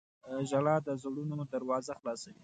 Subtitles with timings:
[0.49, 2.39] •ژړا د زړونو دروازه خلاصوي.